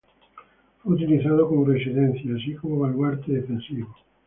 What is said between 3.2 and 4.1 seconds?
defensivo.